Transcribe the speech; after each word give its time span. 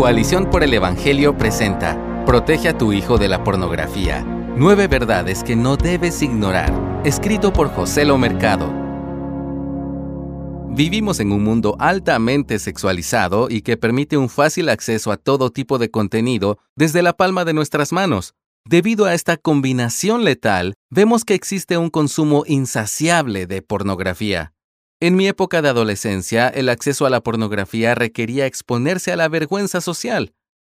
Coalición 0.00 0.48
por 0.48 0.62
el 0.62 0.72
Evangelio 0.72 1.36
presenta 1.36 2.24
Protege 2.24 2.70
a 2.70 2.78
tu 2.78 2.94
hijo 2.94 3.18
de 3.18 3.28
la 3.28 3.44
pornografía. 3.44 4.24
Nueve 4.56 4.88
verdades 4.88 5.44
que 5.44 5.56
no 5.56 5.76
debes 5.76 6.22
ignorar. 6.22 6.72
Escrito 7.04 7.52
por 7.52 7.68
José 7.68 8.06
Lo 8.06 8.16
Mercado. 8.16 8.72
Vivimos 10.70 11.20
en 11.20 11.32
un 11.32 11.44
mundo 11.44 11.76
altamente 11.78 12.58
sexualizado 12.58 13.50
y 13.50 13.60
que 13.60 13.76
permite 13.76 14.16
un 14.16 14.30
fácil 14.30 14.70
acceso 14.70 15.12
a 15.12 15.18
todo 15.18 15.50
tipo 15.50 15.76
de 15.76 15.90
contenido 15.90 16.56
desde 16.76 17.02
la 17.02 17.12
palma 17.12 17.44
de 17.44 17.52
nuestras 17.52 17.92
manos. 17.92 18.32
Debido 18.64 19.04
a 19.04 19.12
esta 19.12 19.36
combinación 19.36 20.24
letal, 20.24 20.76
vemos 20.88 21.26
que 21.26 21.34
existe 21.34 21.76
un 21.76 21.90
consumo 21.90 22.44
insaciable 22.46 23.46
de 23.46 23.60
pornografía. 23.60 24.54
En 25.02 25.16
mi 25.16 25.26
época 25.26 25.62
de 25.62 25.70
adolescencia, 25.70 26.48
el 26.48 26.68
acceso 26.68 27.06
a 27.06 27.10
la 27.10 27.22
pornografía 27.22 27.94
requería 27.94 28.44
exponerse 28.44 29.10
a 29.10 29.16
la 29.16 29.30
vergüenza 29.30 29.80
social. 29.80 30.34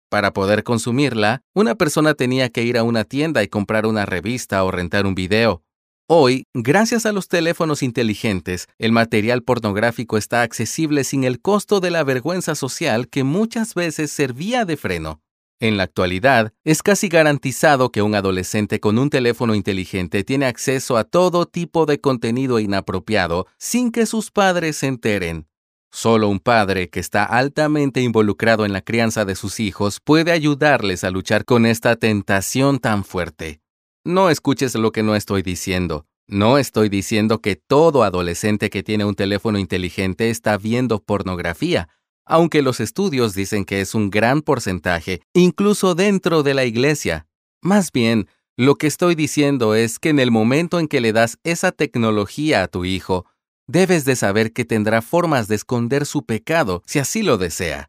Para 0.08 0.32
poder 0.32 0.62
consumirla, 0.62 1.42
una 1.54 1.74
persona 1.74 2.14
tenía 2.14 2.48
que 2.48 2.62
ir 2.62 2.78
a 2.78 2.84
una 2.84 3.02
tienda 3.02 3.42
y 3.42 3.48
comprar 3.48 3.84
una 3.84 4.06
revista 4.06 4.62
o 4.62 4.70
rentar 4.70 5.06
un 5.06 5.16
video. 5.16 5.64
Hoy, 6.08 6.44
gracias 6.54 7.04
a 7.04 7.10
los 7.10 7.26
teléfonos 7.26 7.82
inteligentes, 7.82 8.68
el 8.78 8.92
material 8.92 9.42
pornográfico 9.42 10.16
está 10.16 10.42
accesible 10.42 11.02
sin 11.02 11.24
el 11.24 11.40
costo 11.40 11.80
de 11.80 11.90
la 11.90 12.04
vergüenza 12.04 12.54
social 12.54 13.08
que 13.08 13.24
muchas 13.24 13.74
veces 13.74 14.12
servía 14.12 14.64
de 14.64 14.76
freno. 14.76 15.20
En 15.62 15.76
la 15.76 15.84
actualidad, 15.84 16.52
es 16.64 16.82
casi 16.82 17.06
garantizado 17.06 17.92
que 17.92 18.02
un 18.02 18.16
adolescente 18.16 18.80
con 18.80 18.98
un 18.98 19.10
teléfono 19.10 19.54
inteligente 19.54 20.24
tiene 20.24 20.46
acceso 20.46 20.96
a 20.96 21.04
todo 21.04 21.46
tipo 21.46 21.86
de 21.86 22.00
contenido 22.00 22.58
inapropiado 22.58 23.46
sin 23.58 23.92
que 23.92 24.06
sus 24.06 24.32
padres 24.32 24.78
se 24.78 24.88
enteren. 24.88 25.46
Solo 25.92 26.28
un 26.28 26.40
padre 26.40 26.90
que 26.90 26.98
está 26.98 27.22
altamente 27.22 28.00
involucrado 28.00 28.66
en 28.66 28.72
la 28.72 28.80
crianza 28.80 29.24
de 29.24 29.36
sus 29.36 29.60
hijos 29.60 30.00
puede 30.00 30.32
ayudarles 30.32 31.04
a 31.04 31.12
luchar 31.12 31.44
con 31.44 31.64
esta 31.64 31.94
tentación 31.94 32.80
tan 32.80 33.04
fuerte. 33.04 33.60
No 34.02 34.30
escuches 34.30 34.74
lo 34.74 34.90
que 34.90 35.04
no 35.04 35.14
estoy 35.14 35.42
diciendo. 35.42 36.06
No 36.26 36.58
estoy 36.58 36.88
diciendo 36.88 37.40
que 37.40 37.54
todo 37.54 38.02
adolescente 38.02 38.68
que 38.68 38.82
tiene 38.82 39.04
un 39.04 39.14
teléfono 39.14 39.60
inteligente 39.60 40.28
está 40.28 40.58
viendo 40.58 40.98
pornografía 41.04 41.88
aunque 42.24 42.62
los 42.62 42.80
estudios 42.80 43.34
dicen 43.34 43.64
que 43.64 43.80
es 43.80 43.94
un 43.94 44.10
gran 44.10 44.42
porcentaje, 44.42 45.22
incluso 45.34 45.94
dentro 45.94 46.42
de 46.42 46.54
la 46.54 46.64
iglesia. 46.64 47.26
Más 47.60 47.92
bien, 47.92 48.28
lo 48.56 48.76
que 48.76 48.86
estoy 48.86 49.14
diciendo 49.14 49.74
es 49.74 49.98
que 49.98 50.10
en 50.10 50.18
el 50.18 50.30
momento 50.30 50.78
en 50.78 50.88
que 50.88 51.00
le 51.00 51.12
das 51.12 51.38
esa 51.42 51.72
tecnología 51.72 52.62
a 52.62 52.68
tu 52.68 52.84
hijo, 52.84 53.26
debes 53.66 54.04
de 54.04 54.16
saber 54.16 54.52
que 54.52 54.64
tendrá 54.64 55.02
formas 55.02 55.48
de 55.48 55.54
esconder 55.54 56.06
su 56.06 56.24
pecado 56.24 56.82
si 56.86 56.98
así 56.98 57.22
lo 57.22 57.38
desea. 57.38 57.88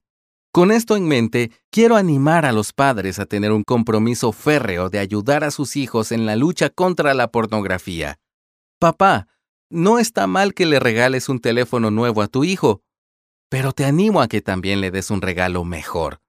Con 0.53 0.71
esto 0.71 0.95
en 0.95 1.07
mente, 1.07 1.51
quiero 1.71 1.95
animar 1.95 2.45
a 2.45 2.51
los 2.51 2.73
padres 2.73 3.17
a 3.17 3.25
tener 3.25 3.51
un 3.51 3.63
compromiso 3.63 4.31
férreo 4.31 4.89
de 4.89 4.99
ayudar 4.99 5.43
a 5.43 5.49
sus 5.49 5.75
hijos 5.75 6.11
en 6.11 6.27
la 6.27 6.35
lucha 6.35 6.69
contra 6.69 7.15
la 7.15 7.31
pornografía. 7.31 8.19
Papá, 8.79 9.27
no 9.71 9.97
está 9.97 10.27
mal 10.27 10.53
que 10.53 10.67
le 10.67 10.79
regales 10.79 11.27
un 11.27 11.39
teléfono 11.39 11.89
nuevo 11.89 12.21
a 12.21 12.27
tu 12.27 12.43
hijo, 12.43 12.83
pero 13.53 13.71
te 13.71 13.85
animo 13.85 14.19
a 14.19 14.27
que 14.27 14.41
también 14.41 14.81
le 14.81 14.89
des 14.89 15.11
un 15.11 15.21
regalo 15.21 15.63
mejor. 15.63 16.21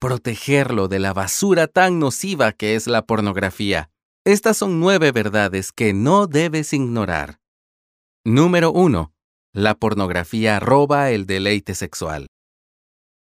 Protegerlo 0.00 0.88
de 0.88 1.00
la 1.00 1.12
basura 1.12 1.66
tan 1.66 1.98
nociva 1.98 2.52
que 2.52 2.76
es 2.76 2.86
la 2.86 3.04
pornografía. 3.04 3.90
Estas 4.24 4.56
son 4.56 4.80
nueve 4.80 5.12
verdades 5.12 5.70
que 5.70 5.92
no 5.92 6.26
debes 6.26 6.72
ignorar. 6.72 7.40
Número 8.24 8.72
1. 8.72 9.12
La 9.52 9.74
pornografía 9.74 10.60
roba 10.60 11.10
el 11.10 11.26
deleite 11.26 11.74
sexual. 11.74 12.28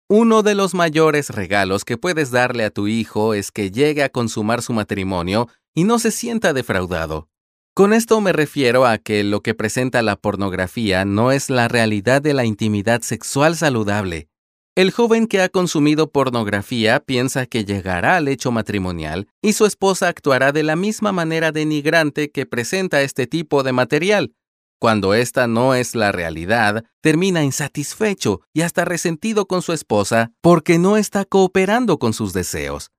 Uno 0.08 0.42
de 0.42 0.54
los 0.54 0.72
mayores 0.72 1.28
regalos 1.28 1.84
que 1.84 1.98
puedes 1.98 2.30
darle 2.30 2.64
a 2.64 2.70
tu 2.70 2.88
hijo 2.88 3.34
es 3.34 3.52
que 3.52 3.70
llegue 3.70 4.04
a 4.04 4.08
consumar 4.08 4.62
su 4.62 4.72
matrimonio 4.72 5.48
y 5.74 5.84
no 5.84 5.98
se 5.98 6.12
sienta 6.12 6.54
defraudado. 6.54 7.28
Con 7.77 7.92
esto 7.92 8.20
me 8.20 8.33
refiero 8.33 8.86
a 8.86 8.98
que 8.98 9.24
lo 9.24 9.40
que 9.40 9.52
presenta 9.52 10.01
la 10.02 10.14
pornografía 10.14 11.05
no 11.05 11.33
es 11.33 11.51
la 11.51 11.67
realidad 11.67 12.23
de 12.23 12.33
la 12.33 12.45
intimidad 12.45 13.02
sexual 13.02 13.57
saludable. 13.57 14.29
El 14.77 14.92
joven 14.92 15.27
que 15.27 15.42
ha 15.42 15.48
consumido 15.48 16.13
pornografía 16.13 17.01
piensa 17.01 17.46
que 17.46 17.64
llegará 17.64 18.14
al 18.14 18.29
hecho 18.29 18.52
matrimonial 18.52 19.27
y 19.42 19.55
su 19.55 19.67
esposa 19.67 20.07
actuará 20.07 20.52
de 20.52 20.63
la 20.63 20.77
misma 20.77 21.11
manera 21.11 21.51
denigrante 21.51 22.30
que 22.30 22.46
presenta 22.46 23.02
este 23.02 23.27
tipo 23.27 23.64
de 23.64 23.73
material. 23.73 24.36
Cuando 24.79 25.13
esta 25.13 25.48
no 25.48 25.74
es 25.74 25.96
la 25.96 26.13
realidad, 26.13 26.84
termina 27.01 27.42
insatisfecho 27.42 28.42
y 28.52 28.61
hasta 28.61 28.84
resentido 28.84 29.46
con 29.46 29.63
su 29.63 29.73
esposa 29.73 30.30
porque 30.40 30.79
no 30.79 30.96
está 30.96 31.24
cooperando 31.24 31.98
con 31.98 32.13
sus 32.13 32.33
deseos. 32.33 32.92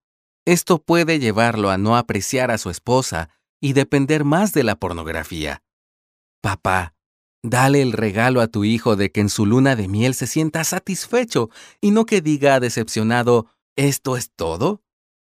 Esto 0.44 0.80
puede 0.80 1.19
llevarlo 1.19 1.69
a 1.69 1.78
no 1.78 1.96
apreciar 1.96 2.52
a 2.52 2.58
su 2.58 2.69
esposa 2.69 3.30
y 3.59 3.73
depender 3.73 4.23
más 4.23 4.53
de 4.53 4.63
la 4.63 4.75
pornografía. 4.75 5.63
Papá, 6.41 6.93
dale 7.43 7.81
el 7.81 7.91
regalo 7.91 8.41
a 8.41 8.47
tu 8.47 8.63
hijo 8.63 8.95
de 8.95 9.11
que 9.11 9.21
en 9.21 9.29
su 9.29 9.45
luna 9.45 9.75
de 9.75 9.88
miel 9.88 10.13
se 10.13 10.27
sienta 10.27 10.63
satisfecho 10.63 11.49
y 11.81 11.91
no 11.91 12.05
que 12.05 12.21
diga 12.21 12.59
decepcionado, 12.59 13.47
¿esto 13.75 14.17
es 14.17 14.31
todo? 14.35 14.83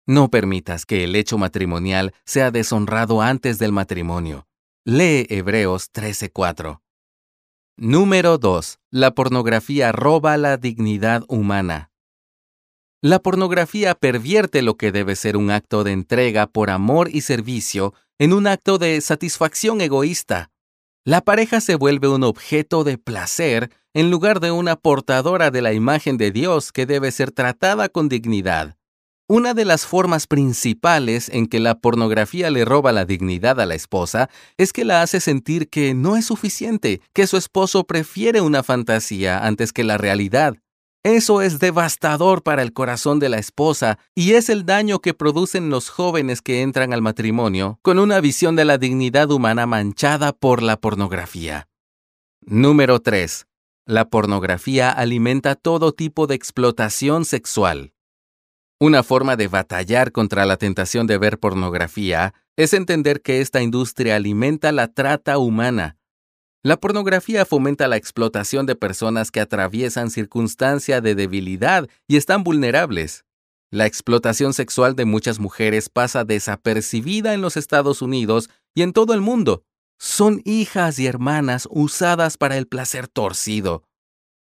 No 0.06 0.30
permitas 0.30 0.85
que 0.85 1.03
el 1.03 1.16
hecho 1.16 1.38
matrimonial 1.38 2.13
sea 2.25 2.52
deshonrado 2.52 3.22
antes 3.22 3.59
del 3.59 3.72
matrimonio. 3.72 4.47
Lee 4.84 5.28
Hebreos 5.30 5.91
13:4. 5.91 6.81
Número 7.78 8.38
2. 8.38 8.80
La 8.91 9.12
pornografía 9.12 9.91
roba 9.91 10.36
la 10.38 10.57
dignidad 10.57 11.24
humana. 11.28 11.89
La 13.02 13.20
pornografía 13.20 13.96
pervierte 13.96 14.62
lo 14.62 14.76
que 14.76 14.92
debe 14.92 15.16
ser 15.16 15.38
un 15.38 15.52
acto 15.52 15.86
de 15.86 15.94
entrega 15.94 16.48
por 16.48 16.70
amor 16.70 17.08
y 17.10 17.22
servicio 17.22 17.94
en 18.18 18.34
un 18.34 18.46
acto 18.46 18.78
de 18.78 19.00
satisfacción 19.00 19.80
egoísta. 19.80 20.52
La 21.06 21.22
pareja 21.22 21.62
se 21.62 21.76
vuelve 21.76 22.10
un 22.10 22.26
objeto 22.26 22.84
de 22.84 22.98
placer 22.98 23.72
en 23.94 24.12
lugar 24.12 24.42
de 24.42 24.52
una 24.52 24.76
portadora 24.76 25.50
de 25.50 25.62
la 25.62 25.72
imagen 25.72 26.18
de 26.18 26.32
Dios 26.32 26.74
que 26.74 26.86
debe 26.86 27.12
ser 27.12 27.32
tratada 27.32 27.88
con 27.88 28.10
dignidad. 28.10 28.76
Una 29.30 29.54
de 29.54 29.64
las 29.64 29.86
formas 29.86 30.28
principales 30.28 31.30
en 31.30 31.48
que 31.48 31.62
la 31.62 31.80
pornografía 31.80 32.50
le 32.50 32.66
roba 32.66 32.92
la 32.92 33.06
dignidad 33.06 33.62
a 33.62 33.66
la 33.66 33.76
esposa 33.76 34.30
es 34.58 34.74
que 34.74 34.84
la 34.84 35.04
hace 35.04 35.22
sentir 35.22 35.70
que 35.70 35.94
no 35.94 36.18
es 36.18 36.26
suficiente, 36.26 37.00
que 37.14 37.28
su 37.28 37.38
esposo 37.38 37.86
prefiere 37.86 38.42
una 38.42 38.62
fantasía 38.62 39.46
antes 39.46 39.72
que 39.72 39.86
la 39.86 39.98
realidad. 39.98 40.58
Eso 41.04 41.42
es 41.42 41.60
devastador 41.60 42.44
para 42.44 42.62
el 42.62 42.74
corazón 42.74 43.20
de 43.20 43.30
la 43.30 43.38
esposa 43.38 44.00
y 44.16 44.34
es 44.34 44.50
el 44.50 44.66
daño 44.66 45.00
que 45.00 45.14
producen 45.14 45.70
los 45.70 45.90
jóvenes 45.90 46.42
que 46.42 46.62
entran 46.62 46.92
al 46.92 47.02
matrimonio 47.02 47.80
con 47.82 48.00
una 48.00 48.20
visión 48.20 48.58
de 48.58 48.66
la 48.66 48.78
dignidad 48.78 49.32
humana 49.32 49.66
manchada 49.66 50.34
por 50.34 50.62
la 50.62 50.76
pornografía. 50.76 51.70
Número 52.42 53.00
3. 53.00 53.48
La 53.86 54.10
pornografía 54.10 54.92
alimenta 54.92 55.56
todo 55.56 55.94
tipo 55.94 56.28
de 56.28 56.36
explotación 56.36 57.24
sexual. 57.24 57.94
Una 58.78 59.02
forma 59.02 59.38
de 59.38 59.48
batallar 59.48 60.12
contra 60.12 60.46
la 60.46 60.58
tentación 60.58 61.08
de 61.08 61.18
ver 61.18 61.40
pornografía 61.40 62.34
es 62.58 62.74
entender 62.74 63.22
que 63.22 63.40
esta 63.40 63.62
industria 63.62 64.18
alimenta 64.18 64.74
la 64.74 64.90
trata 64.90 65.38
humana 65.38 65.99
la 66.62 66.78
pornografía 66.78 67.46
fomenta 67.46 67.88
la 67.88 67.96
explotación 67.96 68.66
de 68.66 68.75
personas 68.75 69.31
que 69.31 69.40
atraviesan 69.40 70.09
circunstancia 70.09 71.00
de 71.00 71.16
debilidad 71.16 71.88
y 72.08 72.18
están 72.18 72.44
vulnerables. 72.44 73.24
La 73.72 73.86
explotación 73.86 74.53
sexual 74.53 74.96
de 74.96 75.06
muchas 75.06 75.40
mujeres 75.40 75.90
pasa 75.90 76.25
desapercibida 76.25 77.34
en 77.34 77.42
los 77.42 77.56
Estados 77.56 78.02
Unidos 78.02 78.50
y 78.75 78.81
en 78.81 78.92
todo 78.92 79.14
el 79.14 79.22
mundo. 79.22 79.64
Son 79.98 80.42
hijas 80.44 81.00
y 81.00 81.08
hermanas 81.08 81.68
usadas 81.72 82.38
para 82.38 82.58
el 82.58 82.68
placer 82.68 83.08
torcido. 83.08 83.84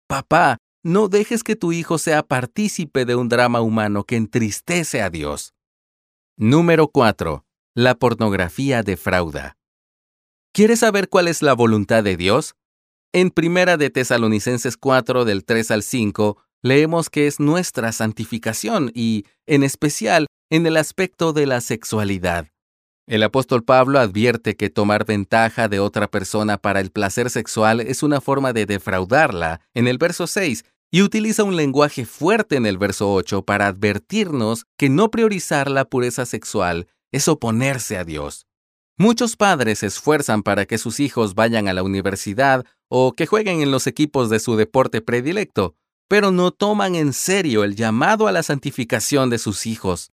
Papá, 0.08 0.58
no 0.84 1.10
dejes 1.10 1.44
que 1.44 1.56
tu 1.56 1.74
hijo 1.74 1.98
sea 1.98 2.24
partícipe 2.24 3.06
de 3.06 3.16
un 3.16 3.28
drama 3.28 3.62
humano 3.62 4.04
que 4.04 4.16
entristece 4.16 5.02
a 5.02 5.10
Dios. 5.10 5.54
Número 6.38 6.88
4. 6.88 7.44
La 7.74 7.96
pornografía 7.96 8.84
defrauda. 8.84 9.58
¿Quieres 10.56 10.80
saber 10.80 11.10
cuál 11.10 11.28
es 11.28 11.42
la 11.42 11.52
voluntad 11.52 12.02
de 12.02 12.16
Dios? 12.16 12.56
En 13.12 13.30
Primera 13.30 13.76
de 13.76 13.90
Tesalonicenses 13.90 14.78
4 14.78 15.26
del 15.26 15.44
3 15.44 15.70
al 15.72 15.84
5 15.84 16.38
leemos 16.62 17.10
que 17.10 17.28
es 17.28 17.42
nuestra 17.42 17.92
santificación 17.92 18.90
y, 18.96 19.26
en 19.48 19.64
especial, 19.64 20.28
en 20.50 20.66
el 20.66 20.78
aspecto 20.78 21.34
de 21.34 21.46
la 21.46 21.60
sexualidad. 21.60 22.48
El 23.06 23.24
apóstol 23.24 23.66
Pablo 23.66 24.00
advierte 24.00 24.56
que 24.56 24.70
tomar 24.70 25.04
ventaja 25.04 25.68
de 25.68 25.82
otra 25.82 26.08
persona 26.08 26.58
para 26.58 26.80
el 26.80 26.90
placer 26.90 27.30
sexual 27.30 27.82
es 27.82 28.02
una 28.02 28.22
forma 28.22 28.54
de 28.54 28.66
defraudarla 28.66 29.60
en 29.74 29.90
el 29.90 29.98
verso 29.98 30.26
6 30.26 30.64
y 30.90 31.02
utiliza 31.02 31.44
un 31.44 31.58
lenguaje 31.58 32.06
fuerte 32.06 32.56
en 32.56 32.66
el 32.66 32.78
verso 32.78 33.12
8 33.14 33.42
para 33.42 33.68
advertirnos 33.68 34.64
que 34.78 34.88
no 34.88 35.12
priorizar 35.12 35.70
la 35.70 35.84
pureza 35.84 36.26
sexual 36.26 36.88
es 37.12 37.28
oponerse 37.28 37.98
a 37.98 38.06
Dios. 38.06 38.48
Muchos 38.98 39.36
padres 39.36 39.80
se 39.80 39.88
esfuerzan 39.88 40.42
para 40.42 40.66
que 40.66 40.78
sus 40.78 41.02
hijos 41.02 41.36
vayan 41.36 41.68
a 41.68 41.74
la 41.74 41.84
universidad 41.84 42.66
o 42.88 43.14
que 43.14 43.26
jueguen 43.26 43.62
en 43.62 43.72
los 43.72 43.88
equipos 43.88 44.30
de 44.30 44.40
su 44.40 44.56
deporte 44.56 45.02
predilecto, 45.02 45.76
pero 46.08 46.32
no 46.32 46.52
toman 46.52 46.96
en 46.96 47.12
serio 47.12 47.66
el 47.66 47.76
llamado 47.76 48.28
a 48.28 48.32
la 48.32 48.42
santificación 48.42 49.30
de 49.30 49.38
sus 49.38 49.66
hijos. 49.66 50.12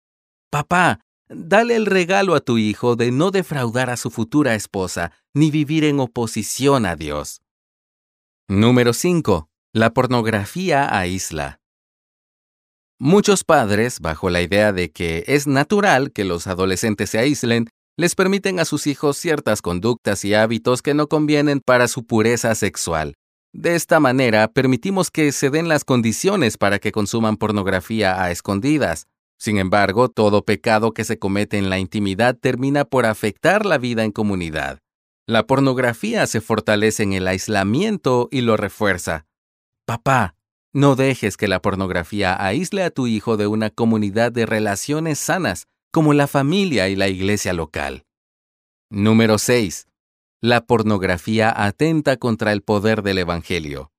Papá, 0.51 1.01
dale 1.29 1.75
el 1.75 1.87
regalo 1.87 2.35
a 2.35 2.41
tu 2.41 2.59
hijo 2.59 2.97
de 2.97 3.13
no 3.13 3.31
defraudar 3.31 3.89
a 3.89 3.97
su 3.97 4.11
futura 4.11 4.55
esposa 4.55 5.13
ni 5.33 5.51
vivir 5.51 5.85
en 5.85 5.99
oposición 5.99 6.85
a 6.85 6.97
Dios. 6.97 7.41
Número 8.49 8.93
5. 8.93 9.49
La 9.73 9.95
pornografía 9.95 10.99
aísla. 10.99 11.61
Muchos 12.99 13.45
padres, 13.45 14.01
bajo 14.01 14.31
la 14.31 14.41
idea 14.41 14.73
de 14.73 14.91
que 14.91 15.25
es 15.27 15.47
natural 15.47 16.13
que 16.13 16.25
los 16.25 16.47
adolescentes 16.47 17.11
se 17.11 17.19
aíslen, 17.19 17.69
les 17.97 18.15
permiten 18.15 18.61
a 18.61 18.65
sus 18.65 18.87
hijos 18.87 19.17
ciertas 19.17 19.63
conductas 19.63 20.25
y 20.25 20.35
hábitos 20.35 20.83
que 20.83 20.95
no 20.95 21.09
convienen 21.09 21.61
para 21.61 21.89
su 21.89 22.05
pureza 22.05 22.55
sexual. 22.55 23.15
De 23.55 23.75
esta 23.75 24.01
manera, 24.01 24.49
permitimos 24.49 25.11
que 25.11 25.33
se 25.33 25.49
den 25.49 25.69
las 25.69 25.85
condiciones 25.85 26.59
para 26.59 26.79
que 26.79 26.93
consuman 26.93 27.39
pornografía 27.39 28.23
a 28.23 28.31
escondidas. 28.31 29.07
Sin 29.39 29.57
embargo, 29.57 30.11
todo 30.11 30.45
pecado 30.45 30.93
que 30.93 31.05
se 31.05 31.19
comete 31.19 31.57
en 31.57 31.71
la 31.71 31.79
intimidad 31.79 32.37
termina 32.39 32.85
por 32.85 33.07
afectar 33.07 33.65
la 33.65 33.79
vida 33.79 34.05
en 34.05 34.13
comunidad. 34.13 34.81
La 35.27 35.47
pornografía 35.47 36.27
se 36.27 36.43
fortalece 36.43 37.03
en 37.03 37.15
el 37.15 37.27
aislamiento 37.27 38.29
y 38.31 38.43
lo 38.43 38.59
refuerza. 38.59 39.27
Papá, 39.87 40.37
no 40.75 40.95
dejes 40.95 41.39
que 41.39 41.49
la 41.49 41.63
pornografía 41.63 42.37
aísle 42.45 42.83
a 42.83 42.91
tu 42.91 43.07
hijo 43.07 43.39
de 43.39 43.47
una 43.47 43.71
comunidad 43.71 44.33
de 44.33 44.45
relaciones 44.45 45.19
sanas, 45.19 45.67
como 45.97 46.13
la 46.13 46.27
familia 46.27 46.91
y 46.91 46.95
la 46.95 47.09
iglesia 47.09 47.55
local. 47.55 48.05
Número 48.91 49.39
6. 49.39 49.87
La 50.43 50.67
pornografía 50.67 51.51
atenta 51.57 52.19
contra 52.19 52.53
el 52.53 52.61
poder 52.61 53.03
del 53.03 53.17
Evangelio. 53.17 53.93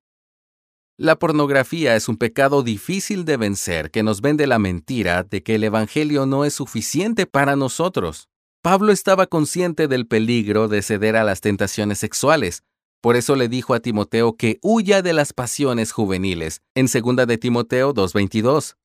La 0.96 1.18
pornografía 1.18 1.96
es 1.96 2.08
un 2.08 2.16
pecado 2.16 2.62
difícil 2.62 3.24
de 3.24 3.36
vencer 3.36 3.90
que 3.90 4.04
nos 4.04 4.20
vende 4.20 4.46
la 4.46 4.60
mentira 4.60 5.24
de 5.24 5.42
que 5.42 5.56
el 5.56 5.64
Evangelio 5.64 6.24
no 6.24 6.44
es 6.44 6.54
suficiente 6.54 7.26
para 7.26 7.56
nosotros. 7.56 8.28
Pablo 8.62 8.92
estaba 8.92 9.26
consciente 9.26 9.88
del 9.88 10.06
peligro 10.06 10.68
de 10.68 10.82
ceder 10.82 11.16
a 11.16 11.24
las 11.24 11.40
tentaciones 11.40 11.98
sexuales. 11.98 12.62
Por 13.00 13.16
eso 13.16 13.34
le 13.34 13.48
dijo 13.48 13.74
a 13.74 13.80
Timoteo 13.80 14.36
que 14.36 14.60
huya 14.62 15.02
de 15.02 15.14
las 15.14 15.32
pasiones 15.32 15.90
juveniles, 15.90 16.62
en 16.76 16.86
2 16.86 17.26
de 17.26 17.38
Timoteo 17.38 17.92
2.22. 17.92 18.76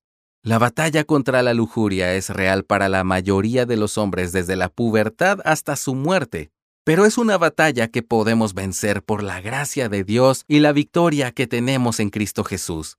La 0.46 0.60
batalla 0.60 1.06
contra 1.06 1.42
la 1.42 1.54
lujuria 1.54 2.16
es 2.16 2.30
real 2.30 2.66
para 2.66 2.90
la 2.90 3.06
mayoría 3.06 3.66
de 3.66 3.78
los 3.78 3.98
hombres 3.98 4.34
desde 4.34 4.58
la 4.58 4.68
pubertad 4.68 5.40
hasta 5.46 5.78
su 5.78 5.96
muerte, 5.96 6.52
pero 6.84 7.06
es 7.06 7.18
una 7.18 7.38
batalla 7.38 7.88
que 7.88 8.04
podemos 8.04 8.54
vencer 8.54 9.04
por 9.04 9.24
la 9.24 9.40
gracia 9.40 9.88
de 9.88 10.04
Dios 10.04 10.44
y 10.50 10.60
la 10.60 10.74
victoria 10.74 11.32
que 11.32 11.48
tenemos 11.48 12.02
en 12.02 12.10
Cristo 12.10 12.44
Jesús. 12.44 12.98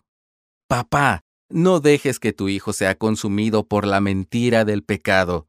Papá, 0.69 1.21
no 1.51 1.81
dejes 1.81 2.19
que 2.19 2.33
tu 2.33 2.49
hijo 2.49 2.73
sea 2.73 2.95
consumido 2.95 3.69
por 3.69 3.87
la 3.87 4.01
mentira 4.01 4.65
del 4.65 4.83
pecado. 4.83 5.47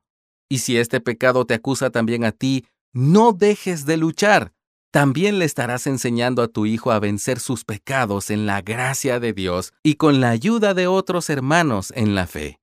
Y 0.50 0.58
si 0.58 0.78
este 0.78 1.00
pecado 1.00 1.46
te 1.46 1.54
acusa 1.54 1.92
también 1.92 2.26
a 2.26 2.34
ti, 2.34 2.66
no 2.92 3.32
dejes 3.32 3.86
de 3.86 3.96
luchar 3.96 4.52
también 4.96 5.40
le 5.40 5.44
estarás 5.44 5.88
enseñando 5.88 6.42
a 6.42 6.48
tu 6.48 6.66
hijo 6.66 6.90
a 6.90 7.02
vencer 7.02 7.42
sus 7.42 7.66
pecados 7.66 8.30
en 8.30 8.46
la 8.46 8.62
gracia 8.62 9.20
de 9.20 9.34
Dios 9.34 9.74
y 9.84 9.96
con 9.96 10.22
la 10.22 10.30
ayuda 10.30 10.74
de 10.74 10.88
otros 10.88 11.30
hermanos 11.30 11.92
en 11.98 12.16
la 12.16 12.28
fe. 12.28 12.62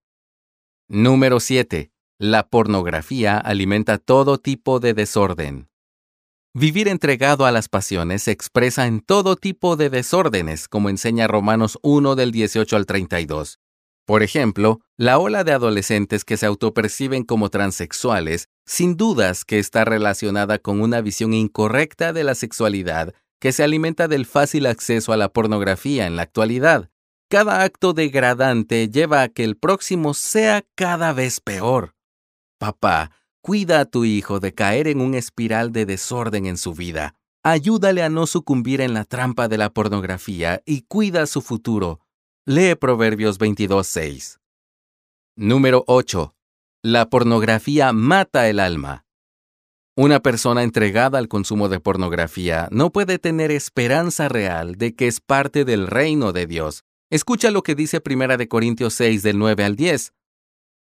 Número 0.88 1.40
7. 1.40 1.93
La 2.19 2.49
pornografía 2.49 3.37
alimenta 3.37 3.99
todo 3.99 4.38
tipo 4.38 4.81
de 4.81 4.94
desorden. 4.94 5.69
Vivir 6.55 6.88
entregado 6.88 7.44
a 7.44 7.52
las 7.52 7.69
pasiones 7.69 8.23
se 8.23 8.31
expresa 8.31 8.87
en 8.87 9.00
todo 9.00 9.37
tipo 9.37 9.76
de 9.76 9.90
desórdenes, 9.90 10.69
como 10.69 10.88
enseña 10.88 11.29
Romanos 11.29 11.79
1 11.82 12.14
del 12.14 12.32
18 12.32 12.76
al 12.76 12.87
32. 12.87 13.61
Por 14.06 14.23
ejemplo, 14.23 14.81
la 14.96 15.19
ola 15.19 15.44
de 15.44 15.52
adolescentes 15.52 16.25
que 16.25 16.38
se 16.38 16.46
autoperciben 16.46 17.25
como 17.25 17.50
transexuales, 17.50 18.49
sin 18.67 18.97
dudas 18.97 19.44
que 19.44 19.59
está 19.59 19.85
relacionada 19.85 20.59
con 20.59 20.81
una 20.81 21.00
visión 21.00 21.35
incorrecta 21.35 22.12
de 22.12 22.25
la 22.25 22.35
sexualidad 22.35 23.14
que 23.41 23.50
se 23.50 23.64
alimenta 23.64 24.06
del 24.06 24.25
fácil 24.25 24.67
acceso 24.67 25.12
a 25.12 25.17
la 25.17 25.29
pornografía 25.29 26.06
en 26.06 26.14
la 26.14 26.23
actualidad. 26.23 26.91
Cada 27.29 27.64
acto 27.64 27.93
degradante 27.93 28.88
lleva 28.88 29.23
a 29.23 29.29
que 29.29 29.43
el 29.43 29.56
próximo 29.56 30.14
sea 30.14 30.64
cada 30.76 31.12
vez 31.12 31.41
peor. 31.41 31.97
Papá, 32.59 33.11
cuida 33.41 33.81
a 33.81 33.85
tu 33.85 34.05
hijo 34.05 34.38
de 34.38 34.55
caer 34.55 34.87
en 34.87 35.00
un 35.00 35.15
espiral 35.15 35.73
de 35.73 35.87
desorden 35.87 36.47
en 36.47 36.56
su 36.56 36.75
vida. 36.75 37.17
Ayúdale 37.43 38.05
a 38.05 38.08
no 38.08 38.29
sucumbir 38.29 38.81
en 38.81 38.94
la 38.94 39.05
trampa 39.05 39.49
de 39.49 39.58
la 39.58 39.70
pornografía 39.70 40.62
y 40.65 40.82
cuida 40.82 41.26
su 41.26 41.43
futuro 41.43 41.99
Lee 42.44 42.76
Proverbios 42.76 43.41
22.6. 43.41 44.38
Número 45.35 45.82
8. 45.88 46.35
La 46.84 47.08
pornografía 47.08 47.93
mata 47.93 48.49
el 48.49 48.58
alma. 48.58 49.06
Una 49.96 50.19
persona 50.19 50.64
entregada 50.64 51.19
al 51.19 51.29
consumo 51.29 51.69
de 51.69 51.79
pornografía 51.79 52.67
no 52.73 52.90
puede 52.90 53.20
tener 53.20 53.52
esperanza 53.52 54.29
real 54.29 54.75
de 54.75 54.96
que 54.96 55.06
es 55.06 55.20
parte 55.20 55.64
del 55.64 55.87
reino 55.87 56.32
de 56.32 56.49
Dios. 56.49 56.82
Escucha 57.08 57.52
lo 57.52 57.62
que 57.62 57.76
dice 57.76 58.02
1 58.05 58.49
Corintios 58.49 58.94
6 58.94 59.23
del 59.23 59.38
9 59.38 59.62
al 59.62 59.76
10. 59.76 60.12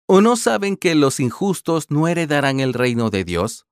¿O 0.06 0.22
no 0.22 0.36
saben 0.36 0.78
que 0.78 0.94
los 0.94 1.20
injustos 1.20 1.90
no 1.90 2.08
heredarán 2.08 2.60
el 2.60 2.72
reino 2.72 3.10
de 3.10 3.24
Dios? 3.24 3.66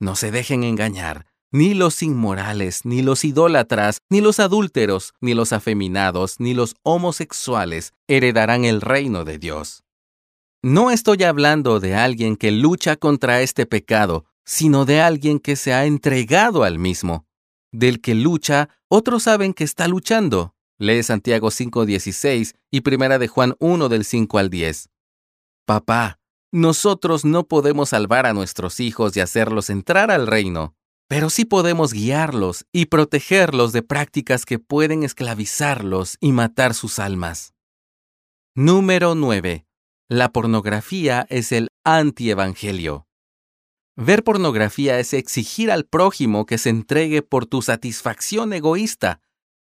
No 0.00 0.16
se 0.16 0.30
dejen 0.30 0.64
engañar 0.64 1.26
ni 1.52 1.74
los 1.74 2.02
inmorales, 2.02 2.84
ni 2.84 3.02
los 3.02 3.24
idólatras, 3.24 4.00
ni 4.10 4.20
los 4.20 4.40
adúlteros, 4.40 5.14
ni 5.20 5.34
los 5.34 5.52
afeminados, 5.52 6.40
ni 6.40 6.54
los 6.54 6.74
homosexuales 6.82 7.92
heredarán 8.08 8.64
el 8.64 8.80
reino 8.80 9.24
de 9.24 9.38
Dios. 9.38 9.85
No 10.68 10.90
estoy 10.90 11.22
hablando 11.22 11.78
de 11.78 11.94
alguien 11.94 12.34
que 12.34 12.50
lucha 12.50 12.96
contra 12.96 13.40
este 13.40 13.66
pecado, 13.66 14.24
sino 14.44 14.84
de 14.84 15.00
alguien 15.00 15.38
que 15.38 15.54
se 15.54 15.72
ha 15.72 15.84
entregado 15.84 16.64
al 16.64 16.80
mismo. 16.80 17.24
Del 17.70 18.00
que 18.00 18.16
lucha, 18.16 18.68
otros 18.88 19.22
saben 19.22 19.54
que 19.54 19.62
está 19.62 19.86
luchando. 19.86 20.56
Lee 20.76 21.04
Santiago 21.04 21.52
5:16 21.52 22.56
y 22.72 22.80
Primera 22.80 23.20
de 23.20 23.28
Juan 23.28 23.54
1 23.60 23.88
del 23.88 24.04
5 24.04 24.38
al 24.38 24.50
10. 24.50 24.88
Papá, 25.66 26.18
nosotros 26.50 27.24
no 27.24 27.46
podemos 27.46 27.90
salvar 27.90 28.26
a 28.26 28.32
nuestros 28.32 28.80
hijos 28.80 29.16
y 29.16 29.20
hacerlos 29.20 29.70
entrar 29.70 30.10
al 30.10 30.26
reino, 30.26 30.74
pero 31.06 31.30
sí 31.30 31.44
podemos 31.44 31.92
guiarlos 31.92 32.66
y 32.72 32.86
protegerlos 32.86 33.70
de 33.72 33.82
prácticas 33.82 34.44
que 34.44 34.58
pueden 34.58 35.04
esclavizarlos 35.04 36.16
y 36.18 36.32
matar 36.32 36.74
sus 36.74 36.98
almas. 36.98 37.54
Número 38.56 39.14
9. 39.14 39.65
La 40.08 40.30
pornografía 40.30 41.26
es 41.30 41.50
el 41.50 41.66
antievangelio. 41.84 43.08
Ver 43.96 44.22
pornografía 44.22 45.00
es 45.00 45.12
exigir 45.12 45.68
al 45.68 45.84
prójimo 45.84 46.46
que 46.46 46.58
se 46.58 46.70
entregue 46.70 47.22
por 47.22 47.46
tu 47.46 47.60
satisfacción 47.60 48.52
egoísta. 48.52 49.20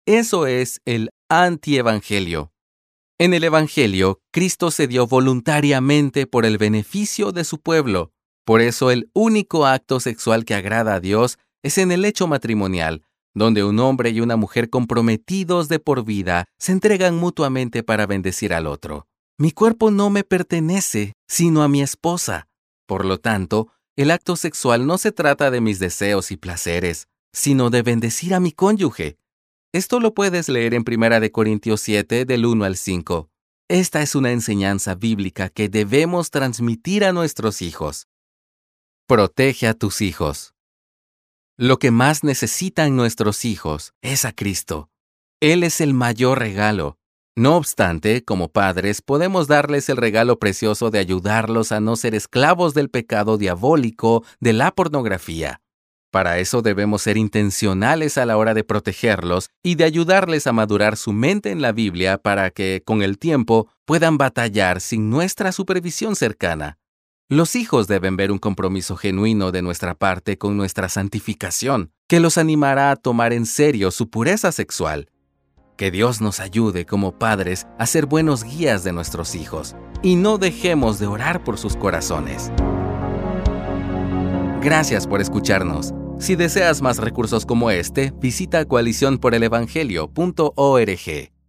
Eso 0.07 0.47
es 0.47 0.83
el 0.85 1.11
antievangelio. 1.28 2.52
En 3.19 3.35
el 3.35 3.43
Evangelio, 3.43 4.21
Cristo 4.31 4.71
se 4.71 4.87
dio 4.87 5.09
voluntariamente 5.09 6.28
por 6.28 6.47
el 6.47 6.59
beneficio 6.59 7.33
de 7.33 7.43
su 7.43 7.59
pueblo. 7.59 8.12
Por 8.45 8.61
eso 8.61 8.93
el 8.93 9.11
único 9.12 9.66
acto 9.66 9.99
sexual 9.99 10.45
que 10.45 10.55
agrada 10.55 10.95
a 10.95 11.00
Dios 11.00 11.38
es 11.64 11.76
en 11.76 11.90
el 11.90 12.05
hecho 12.05 12.28
matrimonial, 12.28 13.02
donde 13.35 13.64
un 13.64 13.81
hombre 13.81 14.11
y 14.11 14.21
una 14.21 14.37
mujer 14.37 14.71
comprometidos 14.71 15.69
de 15.69 15.81
por 15.81 16.05
vida 16.05 16.45
se 16.57 16.71
entregan 16.71 17.16
mutuamente 17.16 17.83
para 17.83 18.07
bendecir 18.07 18.55
al 18.55 18.69
otro. 18.69 19.10
Mi 19.40 19.52
cuerpo 19.52 19.90
no 19.90 20.11
me 20.11 20.23
pertenece, 20.23 21.14
sino 21.26 21.62
a 21.62 21.68
mi 21.68 21.80
esposa. 21.80 22.47
Por 22.87 23.06
lo 23.06 23.20
tanto, 23.20 23.73
el 23.97 24.11
acto 24.11 24.37
sexual 24.37 24.87
no 24.87 24.99
se 24.99 25.12
trata 25.12 25.50
de 25.50 25.62
mis 25.62 25.78
deseos 25.78 26.30
y 26.30 26.37
placeres, 26.37 27.09
sino 27.32 27.70
de 27.70 27.80
bendecir 27.80 28.35
a 28.35 28.40
mi 28.40 28.52
cónyuge. 28.52 29.16
Esto 29.73 29.99
lo 29.99 30.12
puedes 30.12 30.50
leer 30.50 30.75
en 30.75 30.85
1 30.87 31.32
Corintios 31.32 31.80
7 31.80 32.26
del 32.26 32.44
1 32.44 32.66
al 32.66 32.76
5. 32.76 33.30
Esta 33.68 34.02
es 34.02 34.14
una 34.14 34.30
enseñanza 34.30 34.94
bíblica 34.94 35.49
que 35.49 35.70
debemos 35.70 36.30
transmitir 36.30 37.02
a 37.02 37.14
nuestros 37.14 37.62
hijos. 37.62 38.09
Protege 39.06 39.68
a 39.68 39.73
tus 39.73 40.02
hijos. 40.02 40.52
Lo 41.56 41.78
que 41.78 41.90
más 41.90 42.25
necesitan 42.25 42.94
nuestros 42.94 43.47
hijos 43.47 43.94
es 44.02 44.26
a 44.26 44.32
Cristo. 44.32 44.90
Él 45.40 45.62
es 45.62 45.80
el 45.80 45.94
mayor 45.94 46.40
regalo. 46.40 47.00
No 47.40 47.56
obstante, 47.56 48.23
como 48.23 48.49
padres, 48.49 49.00
podemos 49.00 49.49
darles 49.49 49.88
el 49.88 49.97
regalo 49.97 50.38
precioso 50.38 50.90
de 50.90 50.99
ayudarlos 50.99 51.73
a 51.73 51.80
no 51.80 51.97
ser 51.97 52.14
esclavos 52.14 52.75
del 52.75 52.90
pecado 52.90 53.38
diabólico 53.38 54.26
de 54.40 54.52
la 54.52 54.73
pornografía. 54.73 55.62
Para 56.11 56.38
eso 56.38 56.61
debemos 56.61 57.00
ser 57.00 57.16
intencionales 57.16 58.18
a 58.18 58.26
la 58.26 58.37
hora 58.37 58.52
de 58.52 58.62
protegerlos 58.62 59.49
y 59.62 59.76
de 59.76 59.85
ayudarles 59.85 60.47
a 60.47 60.52
madurar 60.52 60.99
su 60.99 61.14
mente 61.14 61.50
en 61.50 61.62
la 61.62 61.73
Biblia 61.73 62.18
para 62.18 62.50
que, 62.50 62.82
con 62.85 63.00
el 63.00 63.16
tiempo, 63.16 63.68
puedan 63.87 64.18
batallar 64.18 64.82
sin 64.82 65.09
nuestra 65.09 65.50
supervisión 65.50 66.16
cercana. 66.16 66.76
Los 67.30 67.56
hijos 67.56 67.87
deben 67.87 68.18
ver 68.18 68.32
un 68.32 68.38
compromiso 68.38 68.99
genuino 68.99 69.50
de 69.50 69.62
nuestra 69.62 69.94
parte 69.94 70.37
con 70.37 70.59
nuestra 70.59 70.90
santificación, 70.90 71.90
que 72.06 72.20
los 72.20 72.37
animará 72.37 72.90
a 72.90 72.97
tomar 72.97 73.32
en 73.32 73.47
serio 73.47 73.90
su 73.92 74.11
pureza 74.11 74.52
sexual. 74.52 75.09
Que 75.81 75.91
Dios 75.91 76.21
nos 76.21 76.39
ayude 76.41 76.85
como 76.85 77.13
padres 77.13 77.67
a 77.79 77.87
ser 77.87 78.05
buenos 78.05 78.45
guías 78.45 78.85
de 78.85 78.93
nuestros 78.93 79.35
hijos 79.35 79.75
y 80.03 80.17
no 80.17 80.37
dejemos 80.37 80.99
de 80.99 81.07
orar 81.07 81.43
por 81.43 81.57
sus 81.57 81.75
corazones. 81.75 82.53
Gracias 84.61 85.07
por 85.07 85.23
escucharnos. 85.23 85.95
Si 86.19 86.37
deseas 86.37 86.83
más 86.83 86.99
recursos 86.99 87.47
como 87.47 87.71
este, 87.71 88.13
visita 88.21 88.67
coaliciónporelevangelio.org. 88.67 91.39